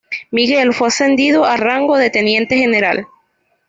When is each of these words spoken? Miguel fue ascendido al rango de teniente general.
Miguel 0.31 0.73
fue 0.73 0.87
ascendido 0.87 1.45
al 1.45 1.59
rango 1.59 1.95
de 1.95 2.09
teniente 2.09 2.57
general. 2.57 3.05